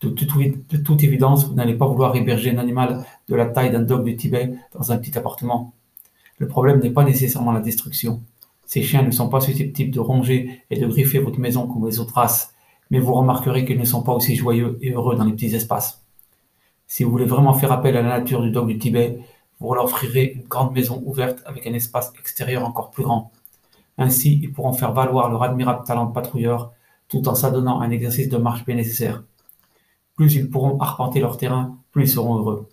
De, 0.00 0.08
toute 0.10 1.02
évidence, 1.02 1.46
vous 1.46 1.54
n'allez 1.54 1.74
pas 1.74 1.86
vouloir 1.86 2.14
héberger 2.14 2.52
un 2.52 2.58
animal 2.58 3.04
de 3.28 3.34
la 3.34 3.46
taille 3.46 3.72
d'un 3.72 3.82
dog 3.82 4.04
du 4.04 4.14
Tibet 4.14 4.54
dans 4.72 4.92
un 4.92 4.96
petit 4.96 5.18
appartement. 5.18 5.74
Le 6.38 6.46
problème 6.46 6.80
n'est 6.80 6.90
pas 6.90 7.04
nécessairement 7.04 7.52
la 7.52 7.60
destruction. 7.60 8.22
Ces 8.70 8.84
chiens 8.84 9.02
ne 9.02 9.10
sont 9.10 9.28
pas 9.28 9.40
susceptibles 9.40 9.90
de 9.90 9.98
ronger 9.98 10.62
et 10.70 10.78
de 10.78 10.86
griffer 10.86 11.18
votre 11.18 11.40
maison 11.40 11.66
comme 11.66 11.88
les 11.88 11.98
autres 11.98 12.14
races, 12.14 12.54
mais 12.88 13.00
vous 13.00 13.14
remarquerez 13.14 13.64
qu'ils 13.64 13.80
ne 13.80 13.84
sont 13.84 14.04
pas 14.04 14.12
aussi 14.12 14.36
joyeux 14.36 14.78
et 14.80 14.92
heureux 14.92 15.16
dans 15.16 15.24
les 15.24 15.32
petits 15.32 15.52
espaces. 15.56 16.04
Si 16.86 17.02
vous 17.02 17.10
voulez 17.10 17.24
vraiment 17.24 17.52
faire 17.52 17.72
appel 17.72 17.96
à 17.96 18.02
la 18.02 18.20
nature 18.20 18.40
du 18.40 18.52
dog 18.52 18.68
du 18.68 18.78
Tibet, 18.78 19.18
vous 19.58 19.74
leur 19.74 19.86
offrirez 19.86 20.34
une 20.36 20.46
grande 20.46 20.72
maison 20.72 21.02
ouverte 21.04 21.42
avec 21.46 21.66
un 21.66 21.72
espace 21.74 22.12
extérieur 22.16 22.64
encore 22.64 22.92
plus 22.92 23.02
grand. 23.02 23.32
Ainsi, 23.98 24.38
ils 24.40 24.52
pourront 24.52 24.72
faire 24.72 24.92
valoir 24.92 25.30
leur 25.30 25.42
admirable 25.42 25.84
talent 25.84 26.06
de 26.06 26.12
patrouilleur 26.12 26.70
tout 27.08 27.26
en 27.26 27.34
s'adonnant 27.34 27.80
un 27.80 27.90
exercice 27.90 28.28
de 28.28 28.36
marche 28.36 28.64
bien 28.64 28.76
nécessaire. 28.76 29.24
Plus 30.14 30.36
ils 30.36 30.48
pourront 30.48 30.78
arpenter 30.78 31.18
leur 31.18 31.38
terrain, 31.38 31.76
plus 31.90 32.04
ils 32.04 32.08
seront 32.08 32.36
heureux. 32.38 32.68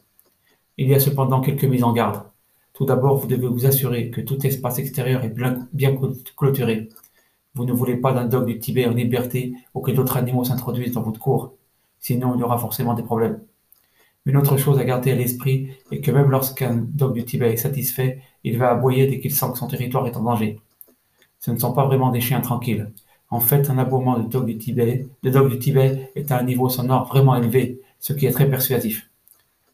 Il 0.78 0.90
y 0.90 0.94
a 0.94 1.00
cependant 1.00 1.42
quelques 1.42 1.64
mises 1.64 1.84
en 1.84 1.92
garde. 1.92 2.22
Tout 2.78 2.86
d'abord, 2.86 3.18
vous 3.18 3.26
devez 3.26 3.48
vous 3.48 3.66
assurer 3.66 4.12
que 4.12 4.22
tout 4.22 4.46
espace 4.46 4.78
extérieur 4.78 5.24
est 5.24 5.34
bien 5.74 5.98
clôturé. 6.36 6.90
Vous 7.56 7.66
ne 7.66 7.74
voulez 7.74 7.98
pas 7.98 8.14
d'un 8.14 8.26
dog 8.26 8.46
du 8.46 8.60
Tibet 8.60 8.86
en 8.86 8.92
liberté 8.92 9.56
ou 9.74 9.82
que 9.82 9.90
d'autres 9.90 10.16
animaux 10.16 10.44
s'introduisent 10.44 10.92
dans 10.92 11.02
votre 11.02 11.20
cour. 11.20 11.56
Sinon, 12.00 12.36
il 12.36 12.40
y 12.40 12.44
aura 12.44 12.60
forcément 12.60 12.94
des 12.94 13.02
problèmes. 13.02 13.42
Une 14.28 14.38
autre 14.38 14.58
chose 14.58 14.78
à 14.78 14.84
garder 14.84 15.12
à 15.12 15.16
l'esprit 15.16 15.72
est 15.92 16.02
que 16.02 16.12
même 16.12 16.30
lorsqu'un 16.30 16.76
dog 16.76 17.16
du 17.16 17.26
Tibet 17.26 17.54
est 17.54 17.58
satisfait, 17.58 18.22
il 18.44 18.60
va 18.60 18.70
aboyer 18.70 19.08
dès 19.08 19.20
qu'il 19.20 19.34
sent 19.34 19.48
que 19.54 19.58
son 19.58 19.68
territoire 19.68 20.06
est 20.06 20.16
en 20.16 20.22
danger. 20.22 20.60
Ce 21.40 21.50
ne 21.50 21.58
sont 21.58 21.74
pas 21.74 21.88
vraiment 21.88 22.12
des 22.12 22.22
chiens 22.22 22.42
tranquilles. 22.42 22.92
En 23.32 23.40
fait, 23.40 23.72
un 23.72 23.80
aboiement 23.80 24.20
de 24.20 24.30
dog 24.30 24.46
du 24.46 24.60
Tibet, 24.60 25.08
de 25.24 25.30
dog 25.32 25.50
du 25.50 25.58
Tibet 25.58 26.12
est 26.14 26.32
à 26.32 26.38
un 26.38 26.44
niveau 26.44 26.70
sonore 26.70 27.08
vraiment 27.08 27.36
élevé, 27.38 27.82
ce 28.00 28.14
qui 28.14 28.28
est 28.28 28.32
très 28.32 28.48
persuasif. 28.48 29.10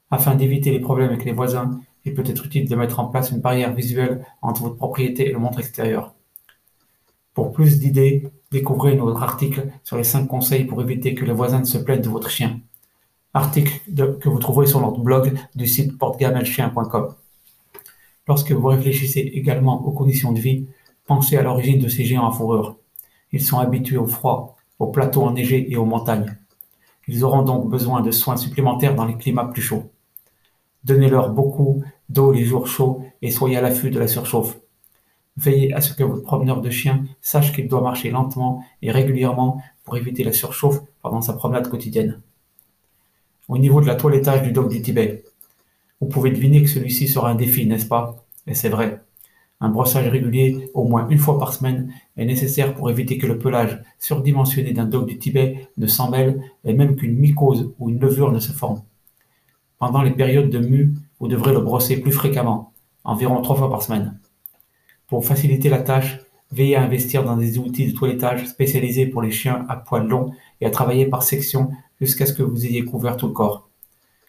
Afin 0.10 0.36
d'éviter 0.36 0.72
les 0.72 0.80
problèmes 0.80 1.10
avec 1.10 1.26
les 1.26 1.34
voisins, 1.34 1.82
il 2.06 2.14
peut 2.14 2.24
être 2.26 2.46
utile 2.46 2.68
de 2.68 2.76
mettre 2.76 3.00
en 3.00 3.08
place 3.08 3.32
une 3.32 3.40
barrière 3.40 3.74
visuelle 3.74 4.26
entre 4.42 4.64
votre 4.64 4.76
propriété 4.76 5.30
et 5.30 5.32
le 5.32 5.40
monde 5.40 5.60
extérieur. 5.60 6.14
Pour 7.34 7.52
plus 7.52 7.80
d'idées, 7.80 8.30
découvrez 8.52 8.96
notre 8.96 9.24
article 9.24 9.68
sur 9.84 9.98
les 9.98 10.04
5 10.04 10.28
conseils 10.28 10.66
pour 10.66 10.82
éviter 10.82 11.16
que 11.16 11.26
les 11.26 11.34
voisins 11.34 11.60
ne 11.60 11.66
se 11.66 11.78
plaignent 11.78 12.02
de 12.02 12.10
votre 12.10 12.30
chien. 12.30 12.60
Article 13.34 13.80
que 14.20 14.30
vous 14.30 14.38
trouverez 14.38 14.68
sur 14.68 14.80
notre 14.82 15.00
blog 15.00 15.34
du 15.56 15.66
site 15.66 15.98
portegamelchien.com. 15.98 17.16
Lorsque 18.28 18.52
vous 18.52 18.68
réfléchissez 18.68 19.20
également 19.20 19.84
aux 19.86 19.92
conditions 19.92 20.32
de 20.32 20.40
vie, 20.40 20.68
pensez 21.08 21.38
à 21.38 21.42
l'origine 21.42 21.80
de 21.80 21.90
ces 21.90 22.06
géants 22.06 22.30
à 22.30 22.32
fourrure. 22.32 22.78
Ils 23.32 23.42
sont 23.42 23.58
habitués 23.58 23.98
au 23.98 24.06
froid, 24.06 24.56
aux 24.78 24.88
plateaux 24.88 25.24
enneigés 25.24 25.72
et 25.72 25.78
aux 25.78 25.86
montagnes. 25.86 26.38
Ils 27.08 27.24
auront 27.24 27.42
donc 27.42 27.70
besoin 27.70 28.02
de 28.02 28.12
soins 28.12 28.38
supplémentaires 28.38 28.96
dans 28.96 29.06
les 29.06 29.18
climats 29.18 29.46
plus 29.46 29.62
chauds. 29.62 29.92
Donnez-leur 30.84 31.30
beaucoup 31.30 31.84
d'eau 32.10 32.32
les 32.32 32.44
jours 32.44 32.68
chauds 32.68 33.04
et 33.22 33.32
soyez 33.32 33.58
à 33.58 33.62
l'affût 33.62 33.90
de 33.90 34.00
la 34.00 34.08
surchauffe. 34.08 34.58
Veillez 35.38 35.74
à 35.74 35.82
ce 35.82 35.94
que 35.94 36.04
votre 36.04 36.24
promeneur 36.24 36.62
de 36.62 36.70
chien 36.70 37.06
sache 37.22 37.54
qu'il 37.54 37.68
doit 37.68 37.82
marcher 37.82 38.12
lentement 38.12 38.64
et 38.82 38.92
régulièrement 38.92 39.62
pour 39.84 39.98
éviter 39.98 40.24
la 40.24 40.34
surchauffe 40.34 40.82
pendant 41.02 41.22
sa 41.22 41.34
promenade 41.34 41.70
quotidienne. 41.70 42.20
Au 43.48 43.58
niveau 43.58 43.82
de 43.82 43.88
la 43.88 43.96
toilettage 43.96 44.44
du 44.44 44.52
dog 44.52 44.70
du 44.70 44.82
Tibet, 44.82 45.24
vous 46.00 46.08
pouvez 46.08 46.32
deviner 46.32 46.62
que 46.62 46.70
celui-ci 46.70 47.08
sera 47.08 47.30
un 47.30 47.36
défi, 47.36 47.66
n'est-ce 47.66 47.86
pas? 47.86 48.24
Et 48.46 48.54
c'est 48.54 48.70
vrai. 48.70 49.02
Un 49.62 49.70
brossage 49.70 50.10
régulier, 50.10 50.70
au 50.74 50.84
moins 50.84 51.08
une 51.10 51.18
fois 51.18 51.40
par 51.40 51.54
semaine, 51.54 51.94
est 52.18 52.26
nécessaire 52.26 52.76
pour 52.76 52.90
éviter 52.90 53.18
que 53.18 53.28
le 53.28 53.40
pelage 53.40 53.82
surdimensionné 54.00 54.74
d'un 54.74 54.86
dog 54.86 55.08
du 55.08 55.18
Tibet 55.18 55.70
ne 55.78 55.88
s'en 55.88 56.10
mêle 56.10 56.42
et 56.66 56.74
même 56.74 56.98
qu'une 56.98 57.18
mycose 57.18 57.72
ou 57.80 57.90
une 57.90 58.00
levure 58.00 58.32
ne 58.32 58.40
se 58.40 58.52
forme. 58.52 58.82
Pendant 59.86 60.02
les 60.02 60.12
périodes 60.12 60.50
de 60.50 60.60
mue, 60.60 60.94
vous 61.20 61.28
devrez 61.28 61.52
le 61.52 61.60
brosser 61.60 62.00
plus 62.00 62.14
fréquemment, 62.14 62.72
environ 63.04 63.42
trois 63.42 63.58
fois 63.58 63.70
par 63.70 63.82
semaine. 63.82 64.18
Pour 65.08 65.26
faciliter 65.26 65.68
la 65.68 65.82
tâche, 65.82 66.22
veillez 66.52 66.78
à 66.78 66.84
investir 66.84 67.26
dans 67.26 67.36
des 67.36 67.60
outils 67.60 67.92
de 67.92 67.92
toilettage 67.92 68.48
spécialisés 68.48 69.08
pour 69.08 69.22
les 69.22 69.30
chiens 69.30 69.66
à 69.68 69.76
poils 69.76 70.08
longs 70.08 70.32
et 70.62 70.66
à 70.66 70.70
travailler 70.70 71.06
par 71.08 71.22
section 71.22 71.70
jusqu'à 72.00 72.26
ce 72.26 72.32
que 72.32 72.44
vous 72.44 72.66
ayez 72.66 72.86
couvert 72.86 73.18
tout 73.18 73.28
le 73.28 73.34
corps. 73.34 73.68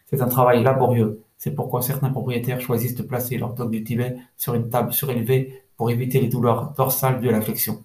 C'est 0.06 0.23
un 0.23 0.26
travail 0.26 0.61
laborieux, 0.64 1.23
c'est 1.38 1.54
pourquoi 1.54 1.82
certains 1.82 2.11
propriétaires 2.11 2.61
choisissent 2.61 2.96
de 2.96 3.04
placer 3.04 3.38
leur 3.38 3.54
dog 3.54 3.70
du 3.70 3.84
Tibet 3.84 4.16
sur 4.37 4.54
une 4.54 4.70
table 4.70 4.92
surélevée 4.92 5.62
pour 5.76 5.88
éviter 5.88 6.20
les 6.20 6.26
douleurs 6.26 6.75
dorsales 6.76 7.20
de 7.20 7.30
la 7.30 7.40
flexion. 7.40 7.80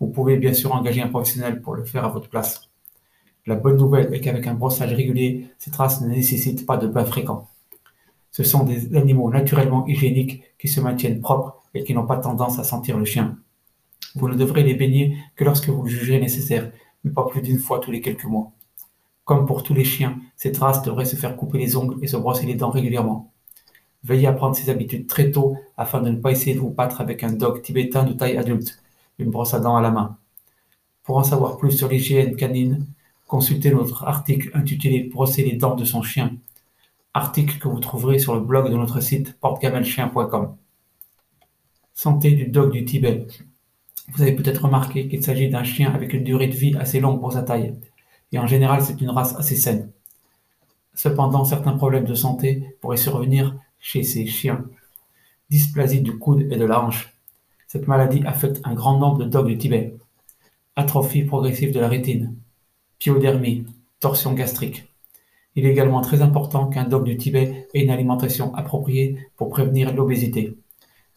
Vous 0.00 0.08
pouvez 0.08 0.38
bien 0.38 0.54
sûr 0.54 0.74
engager 0.74 1.02
un 1.02 1.08
professionnel 1.08 1.60
pour 1.60 1.74
le 1.74 1.84
faire 1.84 2.06
à 2.06 2.08
votre 2.08 2.30
place. 2.30 2.70
La 3.46 3.54
bonne 3.54 3.76
nouvelle 3.76 4.12
est 4.12 4.20
qu'avec 4.20 4.46
un 4.48 4.54
brossage 4.54 4.92
régulier, 4.92 5.46
ces 5.58 5.70
traces 5.70 6.00
ne 6.00 6.08
nécessitent 6.08 6.66
pas 6.66 6.76
de 6.76 6.88
bain 6.88 7.04
fréquent. 7.04 7.46
Ce 8.32 8.42
sont 8.42 8.64
des 8.64 8.96
animaux 8.96 9.30
naturellement 9.30 9.86
hygiéniques 9.86 10.42
qui 10.58 10.66
se 10.66 10.80
maintiennent 10.80 11.20
propres 11.20 11.62
et 11.72 11.84
qui 11.84 11.94
n'ont 11.94 12.06
pas 12.06 12.18
tendance 12.18 12.58
à 12.58 12.64
sentir 12.64 12.98
le 12.98 13.04
chien. 13.04 13.38
Vous 14.16 14.28
ne 14.28 14.34
devrez 14.34 14.64
les 14.64 14.74
baigner 14.74 15.16
que 15.36 15.44
lorsque 15.44 15.68
vous 15.68 15.82
le 15.84 15.88
jugez 15.88 16.18
nécessaire, 16.18 16.72
mais 17.04 17.12
pas 17.12 17.26
plus 17.26 17.40
d'une 17.40 17.58
fois 17.58 17.78
tous 17.78 17.92
les 17.92 18.00
quelques 18.00 18.24
mois. 18.24 18.50
Comme 19.24 19.46
pour 19.46 19.62
tous 19.62 19.74
les 19.74 19.84
chiens, 19.84 20.18
ces 20.36 20.52
traces 20.52 20.82
devraient 20.82 21.04
se 21.04 21.16
faire 21.16 21.36
couper 21.36 21.58
les 21.58 21.76
ongles 21.76 21.98
et 22.02 22.08
se 22.08 22.16
brosser 22.16 22.46
les 22.46 22.54
dents 22.56 22.70
régulièrement. 22.70 23.32
Veillez 24.02 24.26
à 24.26 24.32
prendre 24.32 24.56
ces 24.56 24.70
habitudes 24.70 25.06
très 25.06 25.30
tôt 25.30 25.56
afin 25.76 26.00
de 26.00 26.10
ne 26.10 26.16
pas 26.16 26.32
essayer 26.32 26.54
de 26.54 26.60
vous 26.60 26.70
battre 26.70 27.00
avec 27.00 27.22
un 27.22 27.32
dog 27.32 27.62
tibétain 27.62 28.04
de 28.04 28.12
taille 28.12 28.36
adulte, 28.36 28.82
une 29.18 29.30
brosse 29.30 29.54
à 29.54 29.60
dents 29.60 29.76
à 29.76 29.82
la 29.82 29.90
main. 29.90 30.18
Pour 31.04 31.16
en 31.16 31.24
savoir 31.24 31.56
plus 31.58 31.72
sur 31.72 31.88
l'hygiène 31.88 32.36
canine, 32.36 32.86
consultez 33.26 33.70
notre 33.70 34.04
article 34.04 34.50
intitulé 34.54 35.10
Brosser 35.12 35.44
les 35.44 35.56
dents 35.56 35.74
de 35.74 35.84
son 35.84 36.02
chien, 36.02 36.36
article 37.14 37.58
que 37.58 37.68
vous 37.68 37.80
trouverez 37.80 38.18
sur 38.18 38.34
le 38.34 38.40
blog 38.40 38.70
de 38.70 38.76
notre 38.76 39.00
site 39.00 39.38
portegamelchien.com. 39.40 40.56
Santé 41.94 42.32
du 42.32 42.46
dog 42.46 42.72
du 42.72 42.84
Tibet. 42.84 43.26
Vous 44.12 44.22
avez 44.22 44.32
peut-être 44.32 44.64
remarqué 44.64 45.08
qu'il 45.08 45.22
s'agit 45.22 45.48
d'un 45.48 45.64
chien 45.64 45.92
avec 45.92 46.12
une 46.12 46.24
durée 46.24 46.46
de 46.46 46.54
vie 46.54 46.76
assez 46.76 47.00
longue 47.00 47.20
pour 47.20 47.32
sa 47.32 47.42
taille, 47.42 47.74
et 48.32 48.38
en 48.38 48.46
général 48.46 48.82
c'est 48.82 49.00
une 49.00 49.10
race 49.10 49.34
assez 49.36 49.56
saine. 49.56 49.90
Cependant, 50.94 51.44
certains 51.44 51.76
problèmes 51.76 52.04
de 52.06 52.14
santé 52.14 52.76
pourraient 52.80 52.96
survenir 52.96 53.54
chez 53.78 54.02
ces 54.02 54.26
chiens. 54.26 54.64
Dysplasie 55.50 56.00
du 56.00 56.18
coude 56.18 56.48
et 56.50 56.56
de 56.56 56.64
la 56.64 56.82
hanche. 56.82 57.14
Cette 57.66 57.86
maladie 57.86 58.24
affecte 58.24 58.60
un 58.64 58.74
grand 58.74 58.98
nombre 58.98 59.18
de 59.18 59.24
dogs 59.24 59.46
du 59.46 59.58
Tibet. 59.58 59.94
Atrophie 60.74 61.24
progressive 61.24 61.72
de 61.72 61.80
la 61.80 61.88
rétine. 61.88 62.34
Pyodermie, 62.98 63.66
torsion 64.00 64.32
gastrique. 64.32 64.88
Il 65.54 65.64
est 65.64 65.70
également 65.70 66.00
très 66.00 66.22
important 66.22 66.66
qu'un 66.66 66.84
dog 66.84 67.04
du 67.04 67.16
Tibet 67.16 67.68
ait 67.72 67.82
une 67.82 67.90
alimentation 67.90 68.54
appropriée 68.54 69.18
pour 69.36 69.48
prévenir 69.48 69.94
l'obésité. 69.94 70.56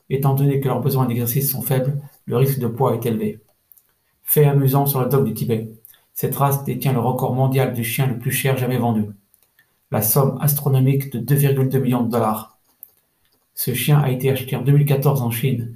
Étant 0.09 0.33
donné 0.33 0.59
que 0.59 0.67
leurs 0.67 0.81
besoins 0.81 1.05
d'exercice 1.05 1.51
sont 1.51 1.61
faibles, 1.61 2.01
le 2.25 2.37
risque 2.37 2.59
de 2.59 2.67
poids 2.67 2.95
est 2.95 3.05
élevé. 3.05 3.39
Fait 4.23 4.45
amusant 4.45 4.85
sur 4.85 5.01
le 5.01 5.09
dog 5.09 5.25
du 5.25 5.33
Tibet. 5.33 5.71
Cette 6.13 6.35
race 6.35 6.63
détient 6.63 6.93
le 6.93 6.99
record 6.99 7.33
mondial 7.33 7.73
du 7.73 7.83
chien 7.83 8.07
le 8.07 8.19
plus 8.19 8.31
cher 8.31 8.57
jamais 8.57 8.77
vendu. 8.77 9.05
La 9.91 10.01
somme 10.01 10.37
astronomique 10.41 11.11
de 11.11 11.19
2,2 11.19 11.79
millions 11.79 12.03
de 12.03 12.11
dollars. 12.11 12.57
Ce 13.55 13.73
chien 13.73 13.99
a 13.99 14.11
été 14.11 14.29
acheté 14.29 14.55
en 14.55 14.61
2014 14.61 15.21
en 15.21 15.31
Chine, 15.31 15.75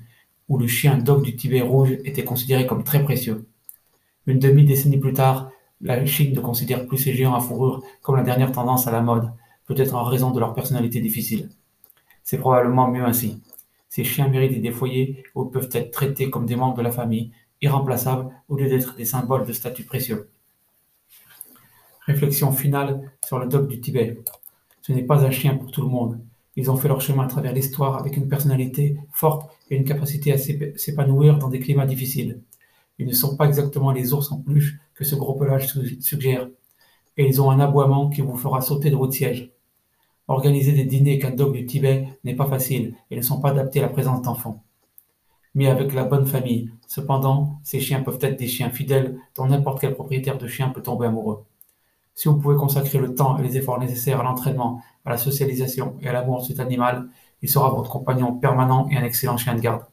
où 0.50 0.58
le 0.58 0.68
chien 0.68 0.98
dog 0.98 1.24
du 1.24 1.36
Tibet 1.36 1.62
rouge 1.62 1.98
était 2.06 2.24
considéré 2.24 2.66
comme 2.66 2.84
très 2.84 3.04
précieux. 3.04 3.46
Une 4.28 4.40
demi-décennie 4.40 5.00
plus 5.00 5.14
tard, 5.14 5.52
la 5.84 6.06
Chine 6.06 6.34
ne 6.34 6.40
considère 6.40 6.88
plus 6.88 6.98
ces 6.98 7.14
géants 7.14 7.36
à 7.36 7.42
fourrure 7.42 7.84
comme 8.02 8.16
la 8.16 8.24
dernière 8.24 8.52
tendance 8.52 8.88
à 8.88 8.92
la 8.92 9.02
mode, 9.02 9.30
peut-être 9.66 9.96
en 9.96 10.04
raison 10.04 10.32
de 10.32 10.40
leur 10.40 10.54
personnalité 10.54 11.02
difficile. 11.02 11.50
C'est 12.24 12.38
probablement 12.38 12.88
mieux 12.90 13.04
ainsi. 13.04 13.42
Ces 13.90 14.06
chiens 14.06 14.30
méritent 14.30 14.62
des 14.62 14.72
foyers 14.72 15.24
où 15.36 15.46
ils 15.46 15.52
peuvent 15.52 15.70
être 15.74 15.92
traités 15.92 16.30
comme 16.30 16.46
des 16.46 16.56
membres 16.56 16.78
de 16.78 16.82
la 16.82 16.92
famille, 16.92 17.32
irremplaçables 17.62 18.32
au 18.48 18.56
lieu 18.56 18.70
d'être 18.70 18.96
des 18.96 19.06
symboles 19.06 19.46
de 19.46 19.54
statut 19.54 19.84
précieux. 19.84 20.30
Réflexion 22.06 22.52
finale 22.52 23.12
sur 23.26 23.40
le 23.40 23.48
dog 23.48 23.68
du 23.68 23.80
Tibet. 23.80 24.18
Ce 24.82 24.92
n'est 24.94 25.04
pas 25.04 25.26
un 25.26 25.32
chien 25.32 25.56
pour 25.56 25.72
tout 25.72 25.82
le 25.82 25.88
monde. 25.88 26.20
Ils 26.56 26.72
ont 26.72 26.78
fait 26.78 26.88
leur 26.88 27.02
chemin 27.02 27.24
à 27.24 27.28
travers 27.28 27.54
l'histoire 27.54 27.98
avec 27.98 28.16
une 28.16 28.28
personnalité 28.28 28.98
forte 29.12 29.52
et 29.70 29.76
une 29.76 29.86
capacité 29.86 30.34
à 30.34 30.38
s'épanouir 30.38 31.40
dans 31.40 31.50
des 31.50 31.60
climats 31.60 31.86
difficiles. 31.86 32.40
Ils 33.00 33.08
ne 33.08 33.14
sont 33.14 33.36
pas 33.38 33.48
exactement 33.48 33.92
les 33.92 34.14
ours 34.14 34.32
en 34.32 34.40
peluche 34.40 34.78
que 34.94 35.04
ce 35.04 35.16
gros 35.16 35.34
pelage 35.34 35.74
suggère. 36.00 36.48
Et 37.18 37.28
ils 37.28 37.42
ont 37.42 37.52
un 37.52 37.60
aboiement 37.60 38.10
qui 38.10 38.22
vous 38.22 38.38
fera 38.38 38.62
sauter 38.62 38.90
de 38.90 38.96
votre 38.96 39.14
siège. 39.14 39.52
Organiser 40.28 40.72
des 40.72 40.86
dîners 40.86 41.20
qu'un 41.20 41.32
dog 41.32 41.54
du 41.54 41.66
Tibet 41.66 42.08
n'est 42.24 42.36
pas 42.36 42.48
facile 42.48 42.96
et 43.12 43.18
ne 43.18 43.22
sont 43.22 43.42
pas 43.42 43.50
adaptés 43.50 43.80
à 43.80 43.84
la 43.84 43.90
présence 43.90 44.22
d'enfants. 44.22 44.64
Mais 45.56 45.68
avec 45.68 45.94
la 45.94 46.06
bonne 46.06 46.26
famille, 46.26 46.72
cependant, 46.88 47.60
ces 47.64 47.80
chiens 47.80 48.02
peuvent 48.02 48.20
être 48.22 48.40
des 48.40 48.48
chiens 48.48 48.70
fidèles 48.70 49.20
dont 49.36 49.46
n'importe 49.46 49.82
quel 49.82 49.94
propriétaire 49.94 50.38
de 50.38 50.48
chien 50.48 50.70
peut 50.70 50.82
tomber 50.82 51.08
amoureux. 51.08 51.44
Si 52.16 52.28
vous 52.28 52.38
pouvez 52.38 52.56
consacrer 52.56 53.00
le 53.00 53.16
temps 53.16 53.38
et 53.38 53.44
les 53.44 53.58
efforts 53.58 53.80
nécessaires 53.80 54.20
à 54.20 54.24
l'entraînement, 54.24 54.82
à 55.06 55.10
la 55.10 55.18
socialisation 55.18 55.98
et 56.02 56.08
à 56.08 56.14
l'amour 56.14 56.42
de 56.42 56.46
cet 56.46 56.60
animal, 56.60 57.10
il 57.42 57.50
sera 57.50 57.70
votre 57.70 57.90
compagnon 57.92 58.34
permanent 58.34 58.88
et 58.90 58.98
un 58.98 59.04
excellent 59.04 59.38
chien 59.38 59.56
de 59.56 59.62
garde. 59.62 59.84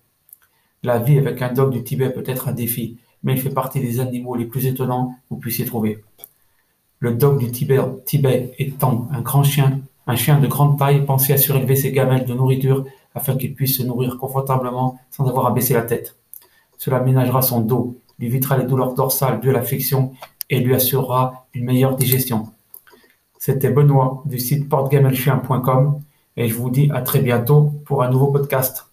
La 0.83 0.99
vie 0.99 1.19
avec 1.19 1.43
un 1.43 1.53
dog 1.53 1.73
du 1.73 1.85
Tibet 1.85 2.09
peut 2.09 2.25
être 2.27 2.49
un 2.49 2.53
défi, 2.53 2.99
mais 3.23 3.35
il 3.35 3.41
fait 3.41 3.51
partie 3.51 3.81
des 3.81 4.01
animaux 4.01 4.35
les 4.35 4.47
plus 4.47 4.67
étonnants 4.67 5.15
que 5.29 5.35
vous 5.35 5.37
puissiez 5.37 5.67
trouver. 5.67 6.03
Le 7.01 7.13
dog 7.13 7.39
du 7.39 7.51
Tibet, 7.51 8.55
étant 8.59 9.07
un 9.13 9.21
grand 9.21 9.43
chien, 9.43 9.81
un 10.07 10.17
chien 10.17 10.41
de 10.41 10.47
grande 10.47 10.79
taille 10.79 11.05
pensé 11.05 11.35
à 11.35 11.37
surélever 11.37 11.77
ses 11.77 11.93
gamelles 11.93 12.25
de 12.25 12.33
nourriture 12.33 12.85
afin 13.15 13.37
qu'il 13.37 13.55
puisse 13.55 13.77
se 13.77 13.83
nourrir 13.83 14.17
confortablement 14.17 14.99
sans 15.11 15.29
avoir 15.29 15.47
à 15.47 15.51
baisser 15.51 15.75
la 15.75 15.83
tête. 15.83 16.17
Cela 16.79 17.01
ménagera 17.01 17.43
son 17.43 17.61
dos, 17.61 17.99
lui 18.19 18.29
évitera 18.29 18.57
les 18.57 18.65
douleurs 18.65 18.95
dorsales 18.95 19.41
de 19.41 19.51
la 19.51 19.63
flexion 19.63 20.13
et 20.49 20.61
lui 20.61 20.75
assurera 20.75 21.47
une 21.53 21.67
meilleure 21.67 21.97
digestion. 21.97 22.49
C'était 23.39 23.71
Benoît 23.71 24.23
du 24.27 24.39
site 24.39 24.69
portegamelchien.com 24.69 26.01
et 26.37 26.49
je 26.49 26.55
vous 26.55 26.71
dis 26.71 26.91
à 26.93 27.03
très 27.03 27.21
bientôt 27.21 27.73
pour 27.85 28.03
un 28.03 28.11
nouveau 28.11 28.29
podcast. 28.29 28.90